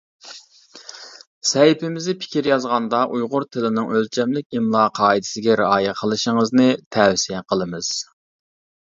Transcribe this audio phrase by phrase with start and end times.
[1.49, 7.93] سەھىپىمىزدە پىكىر يازغاندا ئۇيغۇر تىلىنىڭ ئۆلچەملىك ئىملا قائىدىسىگە رىئايە قىلىشىڭىزنى تەۋسىيە قىلىمىز!